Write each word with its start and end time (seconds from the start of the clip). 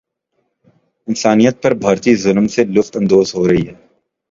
انسانیت 1.07 1.55
پر 1.63 1.71
بھارتی 1.83 2.11
ظلم 2.15 2.45
سے 2.53 2.61
لطف 2.65 2.91
اندوز 2.95 3.27
ہورہی 3.35 3.63
ہے 3.67 3.75